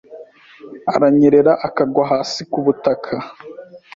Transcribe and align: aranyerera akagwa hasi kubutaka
aranyerera 0.93 1.53
akagwa 1.67 2.03
hasi 2.11 2.41
kubutaka 2.51 3.13